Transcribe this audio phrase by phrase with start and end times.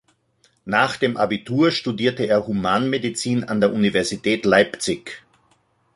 [0.65, 5.21] Nach dem Abitur studierte er Humanmedizin an der Universität Leipzig.